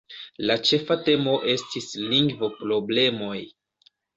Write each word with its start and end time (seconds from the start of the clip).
La 0.45 0.55
ĉefa 0.69 0.97
temo 1.09 1.35
estis 1.53 1.91
lingvo-problemoj. 2.15 3.39